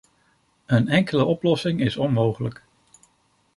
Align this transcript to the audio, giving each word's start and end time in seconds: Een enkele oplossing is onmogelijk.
Een 0.65 0.87
enkele 0.87 1.23
oplossing 1.25 1.81
is 1.81 1.97
onmogelijk. 1.97 2.63